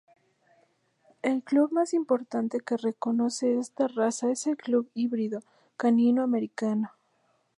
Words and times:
El 1.21 1.43
club 1.43 1.71
más 1.71 1.93
importante 1.93 2.59
que 2.59 2.75
reconoce 2.75 3.59
esta 3.59 3.87
raza 3.87 4.31
es 4.31 4.47
el 4.47 4.57
Club 4.57 4.89
Híbrido 4.95 5.43
Canino 5.77 6.23
Americano. 6.23 6.91